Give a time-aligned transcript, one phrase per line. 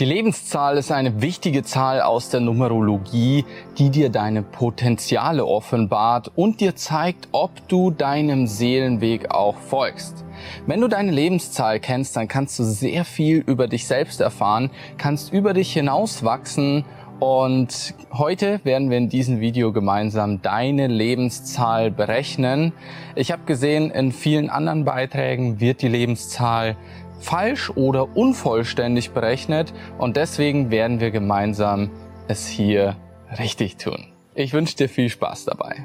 [0.00, 3.44] Die Lebenszahl ist eine wichtige Zahl aus der Numerologie,
[3.76, 10.24] die dir deine Potenziale offenbart und dir zeigt, ob du deinem Seelenweg auch folgst.
[10.66, 15.34] Wenn du deine Lebenszahl kennst, dann kannst du sehr viel über dich selbst erfahren, kannst
[15.34, 16.86] über dich hinauswachsen
[17.18, 22.72] und heute werden wir in diesem Video gemeinsam deine Lebenszahl berechnen.
[23.14, 26.78] Ich habe gesehen, in vielen anderen Beiträgen wird die Lebenszahl
[27.20, 31.90] falsch oder unvollständig berechnet und deswegen werden wir gemeinsam
[32.28, 32.96] es hier
[33.38, 34.06] richtig tun.
[34.34, 35.84] Ich wünsche dir viel Spaß dabei.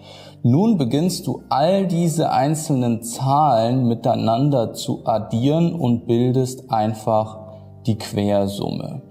[0.44, 7.38] Nun beginnst du all diese einzelnen Zahlen miteinander zu addieren und bildest einfach
[7.86, 9.04] die Quersumme.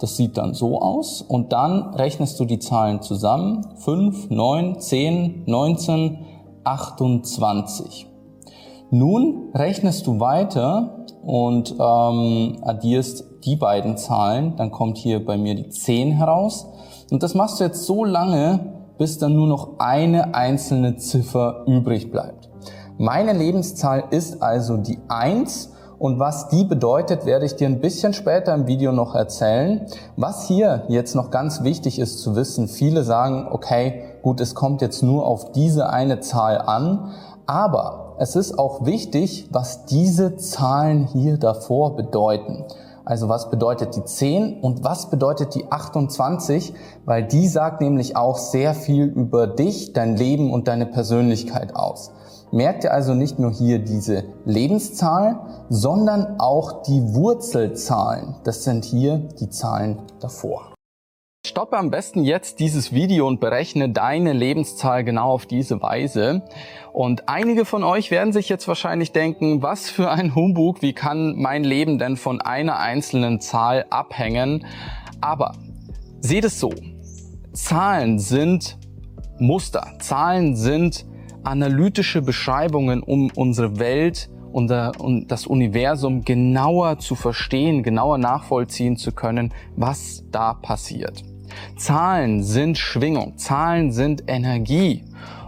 [0.00, 3.64] Das sieht dann so aus und dann rechnest du die Zahlen zusammen.
[3.76, 6.18] 5, 9, 10, 19,
[6.64, 8.06] 28.
[8.90, 14.56] Nun rechnest du weiter und ähm, addierst die beiden Zahlen.
[14.56, 16.66] Dann kommt hier bei mir die 10 heraus.
[17.10, 22.10] Und das machst du jetzt so lange, bis dann nur noch eine einzelne Ziffer übrig
[22.10, 22.50] bleibt.
[22.98, 28.12] Meine Lebenszahl ist also die 1 und was die bedeutet, werde ich dir ein bisschen
[28.12, 29.86] später im Video noch erzählen.
[30.16, 34.82] Was hier jetzt noch ganz wichtig ist zu wissen, viele sagen, okay, gut, es kommt
[34.82, 37.12] jetzt nur auf diese eine Zahl an,
[37.46, 42.64] aber es ist auch wichtig, was diese Zahlen hier davor bedeuten.
[43.04, 46.74] Also was bedeutet die 10 und was bedeutet die 28?
[47.04, 52.12] Weil die sagt nämlich auch sehr viel über dich, dein Leben und deine Persönlichkeit aus.
[52.50, 58.36] Merkt ihr also nicht nur hier diese Lebenszahl, sondern auch die Wurzelzahlen.
[58.44, 60.73] Das sind hier die Zahlen davor.
[61.46, 66.42] Stoppe am besten jetzt dieses Video und berechne deine Lebenszahl genau auf diese Weise.
[66.94, 71.34] Und einige von euch werden sich jetzt wahrscheinlich denken, was für ein Humbug, wie kann
[71.36, 74.64] mein Leben denn von einer einzelnen Zahl abhängen?
[75.20, 75.52] Aber
[76.20, 76.72] seht es so,
[77.52, 78.78] Zahlen sind
[79.38, 81.04] Muster, Zahlen sind
[81.42, 89.52] analytische Beschreibungen, um unsere Welt und das Universum genauer zu verstehen, genauer nachvollziehen zu können,
[89.76, 91.22] was da passiert.
[91.76, 95.04] Zahlen sind Schwingung, Zahlen sind Energie.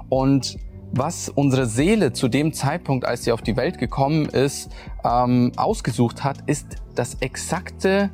[0.08, 0.58] Und
[0.92, 4.70] was unsere Seele zu dem Zeitpunkt, als sie auf die Welt gekommen ist,
[5.04, 8.10] ähm, ausgesucht hat, ist das exakte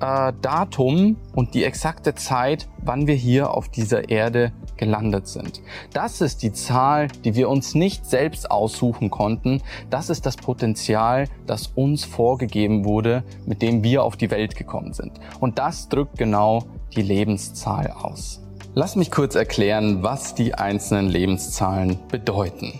[0.00, 5.60] äh, Datum und die exakte Zeit, wann wir hier auf dieser Erde gelandet sind.
[5.92, 9.62] Das ist die Zahl, die wir uns nicht selbst aussuchen konnten.
[9.90, 14.94] Das ist das Potenzial, das uns vorgegeben wurde, mit dem wir auf die Welt gekommen
[14.94, 15.20] sind.
[15.38, 16.64] Und das drückt genau
[16.94, 18.40] die Lebenszahl aus.
[18.74, 22.78] Lass mich kurz erklären, was die einzelnen Lebenszahlen bedeuten.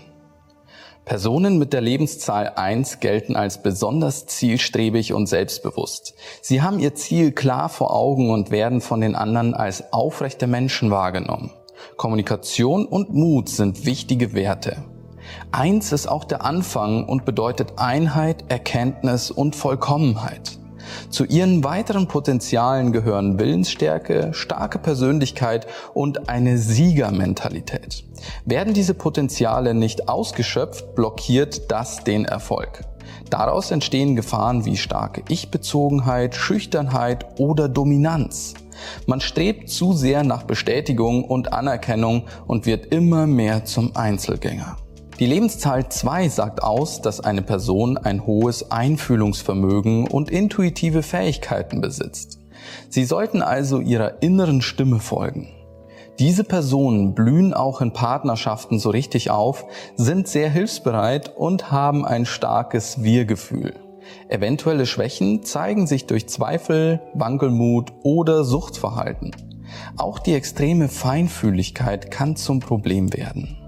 [1.03, 6.13] Personen mit der Lebenszahl 1 gelten als besonders zielstrebig und selbstbewusst.
[6.41, 10.91] Sie haben ihr Ziel klar vor Augen und werden von den anderen als aufrechte Menschen
[10.91, 11.51] wahrgenommen.
[11.97, 14.77] Kommunikation und Mut sind wichtige Werte.
[15.51, 20.60] Eins ist auch der Anfang und bedeutet Einheit, Erkenntnis und Vollkommenheit.
[21.11, 28.05] Zu ihren weiteren Potenzialen gehören Willensstärke, starke Persönlichkeit und eine Siegermentalität.
[28.45, 32.85] Werden diese Potenziale nicht ausgeschöpft, blockiert das den Erfolg.
[33.29, 38.53] Daraus entstehen Gefahren wie starke Ich-Bezogenheit, Schüchternheit oder Dominanz.
[39.05, 44.77] Man strebt zu sehr nach Bestätigung und Anerkennung und wird immer mehr zum Einzelgänger.
[45.21, 52.39] Die Lebenszahl 2 sagt aus, dass eine Person ein hohes Einfühlungsvermögen und intuitive Fähigkeiten besitzt.
[52.89, 55.49] Sie sollten also ihrer inneren Stimme folgen.
[56.17, 59.65] Diese Personen blühen auch in Partnerschaften so richtig auf,
[59.95, 63.75] sind sehr hilfsbereit und haben ein starkes Wir-Gefühl.
[64.27, 69.35] Eventuelle Schwächen zeigen sich durch Zweifel, Wankelmut oder Suchtverhalten.
[69.97, 73.60] Auch die extreme Feinfühligkeit kann zum Problem werden.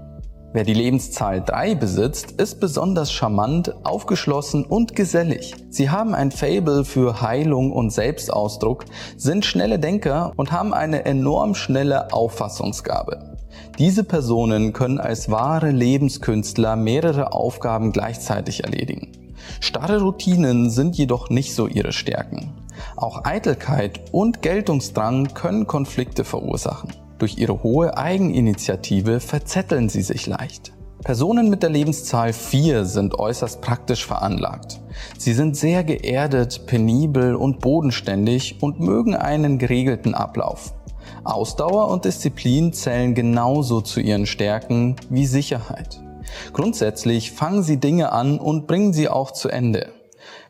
[0.54, 5.52] Wer die Lebenszahl 3 besitzt, ist besonders charmant, aufgeschlossen und gesellig.
[5.68, 8.84] Sie haben ein Fable für Heilung und Selbstausdruck,
[9.16, 13.36] sind schnelle Denker und haben eine enorm schnelle Auffassungsgabe.
[13.80, 19.10] Diese Personen können als wahre Lebenskünstler mehrere Aufgaben gleichzeitig erledigen.
[19.58, 22.52] Starre Routinen sind jedoch nicht so ihre Stärken.
[22.94, 26.92] Auch Eitelkeit und Geltungsdrang können Konflikte verursachen.
[27.18, 30.72] Durch ihre hohe Eigeninitiative verzetteln sie sich leicht.
[31.04, 34.80] Personen mit der Lebenszahl 4 sind äußerst praktisch veranlagt.
[35.18, 40.74] Sie sind sehr geerdet, penibel und bodenständig und mögen einen geregelten Ablauf.
[41.22, 46.00] Ausdauer und Disziplin zählen genauso zu ihren Stärken wie Sicherheit.
[46.52, 49.90] Grundsätzlich fangen sie Dinge an und bringen sie auch zu Ende.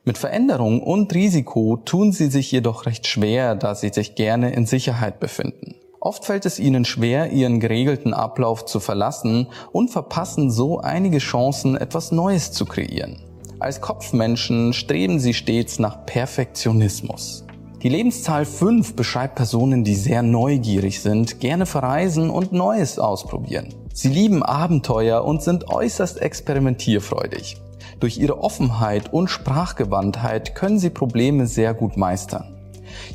[0.05, 4.67] Mit Veränderung und Risiko tun sie sich jedoch recht schwer, da sie sich gerne in
[4.67, 5.75] Sicherheit befinden.
[6.05, 11.79] Oft fällt es ihnen schwer, ihren geregelten Ablauf zu verlassen und verpassen so einige Chancen,
[11.79, 13.23] etwas Neues zu kreieren.
[13.59, 17.47] Als Kopfmenschen streben sie stets nach Perfektionismus.
[17.83, 23.73] Die Lebenszahl 5 beschreibt Personen, die sehr neugierig sind, gerne verreisen und Neues ausprobieren.
[23.95, 27.57] Sie lieben Abenteuer und sind äußerst experimentierfreudig.
[28.01, 32.54] Durch ihre Offenheit und Sprachgewandtheit können sie Probleme sehr gut meistern.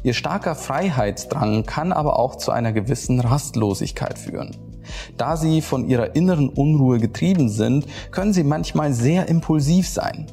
[0.04, 4.56] Ihr starker Freiheitsdrang kann aber auch zu einer gewissen Rastlosigkeit führen.
[5.18, 10.28] Da sie von ihrer inneren Unruhe getrieben sind, können sie manchmal sehr impulsiv sein.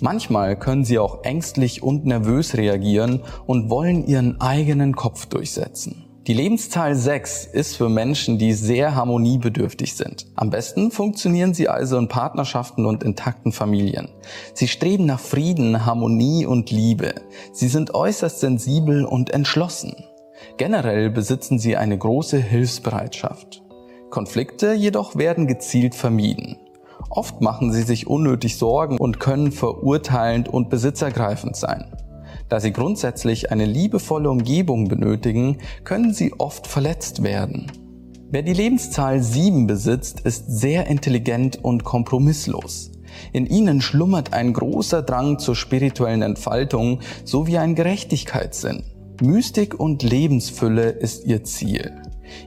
[0.00, 6.03] Manchmal können sie auch ängstlich und nervös reagieren und wollen ihren eigenen Kopf durchsetzen.
[6.26, 10.26] Die Lebenszahl 6 ist für Menschen, die sehr harmoniebedürftig sind.
[10.36, 14.08] Am besten funktionieren sie also in Partnerschaften und intakten Familien.
[14.54, 17.14] Sie streben nach Frieden, Harmonie und Liebe.
[17.52, 19.96] Sie sind äußerst sensibel und entschlossen.
[20.56, 23.62] Generell besitzen sie eine große Hilfsbereitschaft.
[24.08, 26.56] Konflikte jedoch werden gezielt vermieden.
[27.10, 31.92] Oft machen sie sich unnötig Sorgen und können verurteilend und besitzergreifend sein.
[32.48, 37.70] Da sie grundsätzlich eine liebevolle Umgebung benötigen, können sie oft verletzt werden.
[38.30, 42.90] Wer die Lebenszahl 7 besitzt, ist sehr intelligent und kompromisslos.
[43.32, 48.82] In ihnen schlummert ein großer Drang zur spirituellen Entfaltung sowie ein Gerechtigkeitssinn.
[49.22, 51.92] Mystik und Lebensfülle ist ihr Ziel.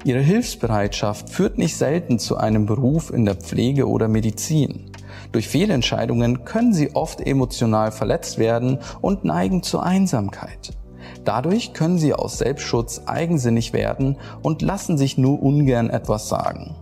[0.03, 4.91] Ihre Hilfsbereitschaft führt nicht selten zu einem Beruf in der Pflege oder Medizin.
[5.31, 10.77] Durch Fehlentscheidungen können sie oft emotional verletzt werden und neigen zur Einsamkeit.
[11.23, 16.75] Dadurch können sie aus Selbstschutz eigensinnig werden und lassen sich nur ungern etwas sagen.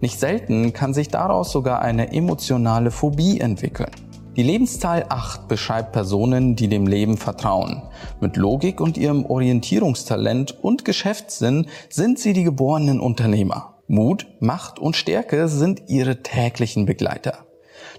[0.00, 3.90] Nicht selten kann sich daraus sogar eine emotionale Phobie entwickeln.
[4.36, 7.82] Die Lebenszahl 8 beschreibt Personen, die dem Leben vertrauen.
[8.20, 13.74] Mit Logik und ihrem Orientierungstalent und Geschäftssinn sind sie die geborenen Unternehmer.
[13.88, 17.44] Mut, Macht und Stärke sind ihre täglichen Begleiter.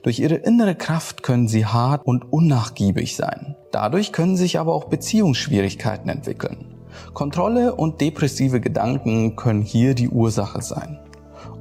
[0.03, 3.55] Durch ihre innere Kraft können sie hart und unnachgiebig sein.
[3.71, 6.75] Dadurch können sich aber auch Beziehungsschwierigkeiten entwickeln.
[7.13, 10.99] Kontrolle und depressive Gedanken können hier die Ursache sein.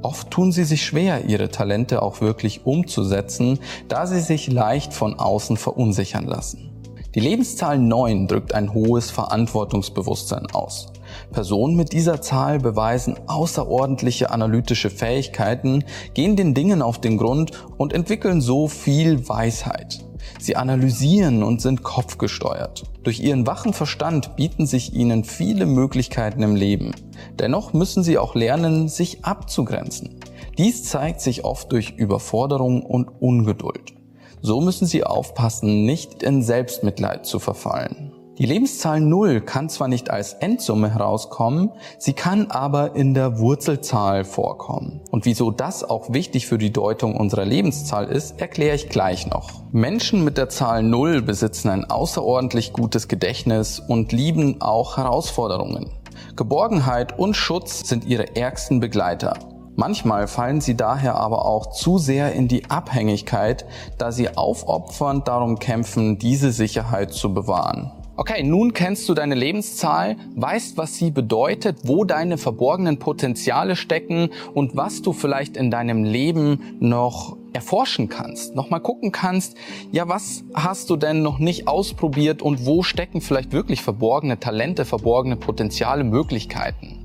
[0.02, 5.18] Oft tun sie sich schwer, ihre Talente auch wirklich umzusetzen, da sie sich leicht von
[5.18, 6.70] außen verunsichern lassen.
[7.14, 10.92] Die Lebenszahl 9 drückt ein hohes Verantwortungsbewusstsein aus.
[11.32, 17.92] Personen mit dieser Zahl beweisen außerordentliche analytische Fähigkeiten, gehen den Dingen auf den Grund und
[17.92, 20.04] entwickeln so viel Weisheit.
[20.38, 22.84] Sie analysieren und sind kopfgesteuert.
[23.02, 26.92] Durch ihren wachen Verstand bieten sich ihnen viele Möglichkeiten im Leben.
[27.38, 30.20] Dennoch müssen sie auch lernen, sich abzugrenzen.
[30.58, 33.94] Dies zeigt sich oft durch Überforderung und Ungeduld.
[34.40, 38.11] So müssen sie aufpassen, nicht in Selbstmitleid zu verfallen.
[38.42, 44.24] Die Lebenszahl 0 kann zwar nicht als Endsumme herauskommen, sie kann aber in der Wurzelzahl
[44.24, 45.00] vorkommen.
[45.12, 49.62] Und wieso das auch wichtig für die Deutung unserer Lebenszahl ist, erkläre ich gleich noch.
[49.70, 55.92] Menschen mit der Zahl 0 besitzen ein außerordentlich gutes Gedächtnis und lieben auch Herausforderungen.
[56.34, 59.34] Geborgenheit und Schutz sind ihre ärgsten Begleiter.
[59.76, 63.66] Manchmal fallen sie daher aber auch zu sehr in die Abhängigkeit,
[63.98, 68.01] da sie aufopfernd darum kämpfen, diese Sicherheit zu bewahren.
[68.14, 74.28] Okay, nun kennst du deine Lebenszahl, weißt, was sie bedeutet, wo deine verborgenen Potenziale stecken
[74.52, 79.56] und was du vielleicht in deinem Leben noch erforschen kannst, noch mal gucken kannst,
[79.92, 84.84] ja, was hast du denn noch nicht ausprobiert und wo stecken vielleicht wirklich verborgene Talente,
[84.84, 87.02] verborgene Potenziale, Möglichkeiten.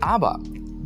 [0.00, 0.38] Aber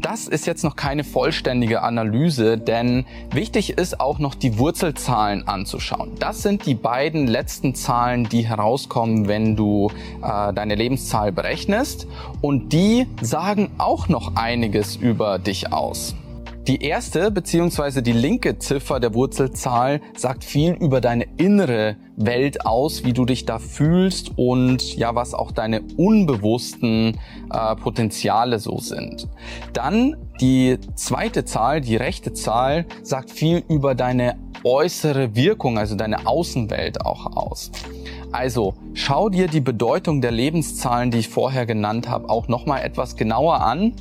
[0.05, 6.13] das ist jetzt noch keine vollständige Analyse, denn wichtig ist auch noch die Wurzelzahlen anzuschauen.
[6.19, 9.91] Das sind die beiden letzten Zahlen, die herauskommen, wenn du
[10.23, 12.07] äh, deine Lebenszahl berechnest
[12.43, 16.15] und die sagen auch noch einiges über dich aus.
[16.67, 18.01] Die erste bzw.
[18.01, 23.45] die linke Ziffer der Wurzelzahl sagt viel über deine innere Welt aus, wie du dich
[23.45, 27.19] da fühlst und ja, was auch deine unbewussten
[27.53, 29.29] äh, Potenziale so sind.
[29.75, 36.27] Dann die zweite Zahl, die rechte Zahl, sagt viel über deine äußere Wirkung, also deine
[36.27, 37.73] Außenwelt auch aus.
[38.33, 43.17] Also schau dir die Bedeutung der Lebenszahlen, die ich vorher genannt habe, auch nochmal etwas
[43.17, 43.93] genauer an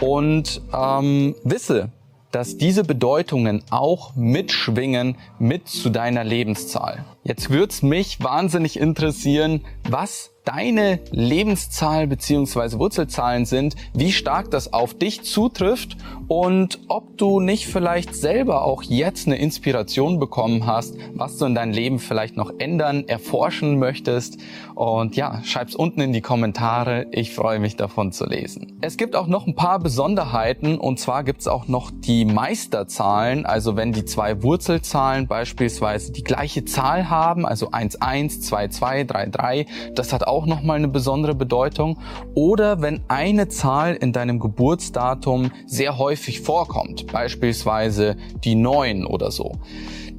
[0.00, 1.90] und ähm, wisse,
[2.32, 7.04] dass diese Bedeutungen auch mitschwingen mit zu deiner Lebenszahl.
[7.22, 14.94] Jetzt wird's mich wahnsinnig interessieren, was deine Lebenszahl beziehungsweise Wurzelzahlen sind, wie stark das auf
[14.94, 15.96] dich zutrifft
[16.26, 21.54] und ob du nicht vielleicht selber auch jetzt eine Inspiration bekommen hast, was du in
[21.54, 24.38] deinem Leben vielleicht noch ändern, erforschen möchtest.
[24.74, 27.06] Und ja, schreib's unten in die Kommentare.
[27.12, 28.78] Ich freue mich davon zu lesen.
[28.80, 33.76] Es gibt auch noch ein paar Besonderheiten und zwar gibt's auch noch die Meisterzahlen, also
[33.76, 39.26] wenn die zwei Wurzelzahlen beispielsweise die gleiche Zahl haben, also 1, 1, 2, 2, 3,
[39.26, 41.98] 3, das hat auch nochmal eine besondere Bedeutung.
[42.34, 49.52] Oder wenn eine Zahl in deinem Geburtsdatum sehr häufig vorkommt, beispielsweise die 9 oder so.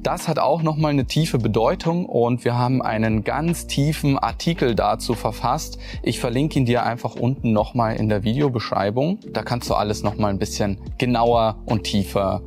[0.04, 5.14] Das hat auch nochmal eine tiefe Bedeutung und wir haben einen ganz tiefen Artikel dazu
[5.14, 5.78] verfasst.
[6.02, 9.20] Ich verlinke ihn dir einfach unten nochmal in der Videobeschreibung.
[9.32, 12.42] Da kannst du alles nochmal ein bisschen genauer und tiefer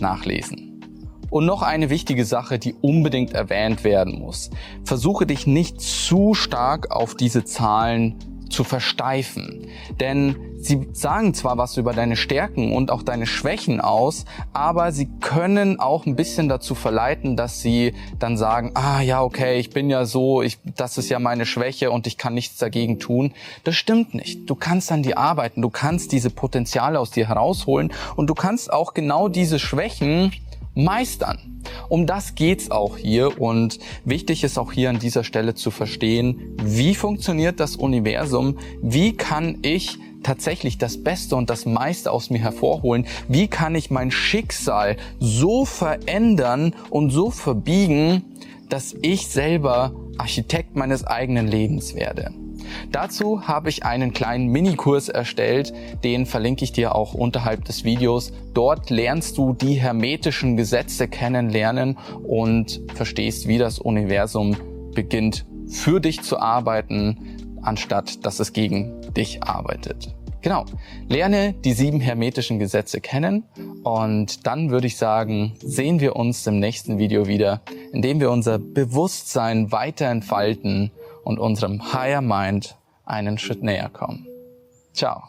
[0.00, 0.71] nachlesen.
[1.32, 4.50] Und noch eine wichtige Sache, die unbedingt erwähnt werden muss.
[4.84, 8.16] Versuche dich nicht zu stark auf diese Zahlen
[8.50, 9.66] zu versteifen.
[9.98, 15.08] Denn sie sagen zwar was über deine Stärken und auch deine Schwächen aus, aber sie
[15.20, 19.88] können auch ein bisschen dazu verleiten, dass sie dann sagen, ah ja, okay, ich bin
[19.88, 23.32] ja so, ich, das ist ja meine Schwäche und ich kann nichts dagegen tun.
[23.64, 24.50] Das stimmt nicht.
[24.50, 28.70] Du kannst an dir arbeiten, du kannst diese Potenziale aus dir herausholen und du kannst
[28.70, 30.30] auch genau diese Schwächen
[30.74, 31.62] meistern.
[31.88, 36.56] Um das geht's auch hier und wichtig ist auch hier an dieser Stelle zu verstehen,
[36.62, 42.38] wie funktioniert das Universum, wie kann ich tatsächlich das Beste und das meiste aus mir
[42.38, 48.24] hervorholen, wie kann ich mein Schicksal so verändern und so verbiegen,
[48.68, 52.32] dass ich selber Architekt meines eigenen Lebens werde.
[52.90, 55.72] Dazu habe ich einen kleinen Minikurs erstellt,
[56.04, 58.32] den verlinke ich dir auch unterhalb des Videos.
[58.54, 64.56] Dort lernst du die hermetischen Gesetze kennenlernen und verstehst, wie das Universum
[64.94, 70.14] beginnt für dich zu arbeiten, anstatt dass es gegen dich arbeitet.
[70.42, 70.64] Genau,
[71.08, 73.44] lerne die sieben hermetischen Gesetze kennen
[73.84, 77.62] und dann würde ich sagen, sehen wir uns im nächsten Video wieder,
[77.92, 80.90] indem wir unser Bewusstsein weiter entfalten
[81.24, 84.26] und unserem Higher Mind einen Schritt näher kommen.
[84.92, 85.22] Ciao.